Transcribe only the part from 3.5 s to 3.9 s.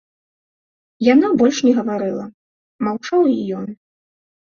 ён.